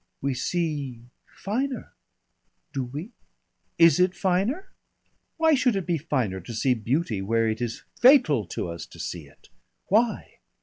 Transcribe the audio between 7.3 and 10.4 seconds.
it is fatal to us to see it? Why?